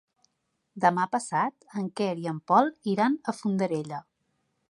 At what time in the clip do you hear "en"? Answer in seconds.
1.81-1.91, 2.33-2.41